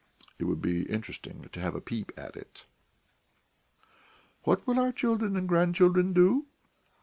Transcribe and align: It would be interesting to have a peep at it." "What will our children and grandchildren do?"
It 0.39 0.45
would 0.45 0.63
be 0.63 0.89
interesting 0.89 1.47
to 1.51 1.59
have 1.59 1.75
a 1.75 1.79
peep 1.79 2.11
at 2.17 2.35
it." 2.35 2.65
"What 4.45 4.65
will 4.65 4.79
our 4.79 4.91
children 4.91 5.37
and 5.37 5.47
grandchildren 5.47 6.11
do?" 6.11 6.47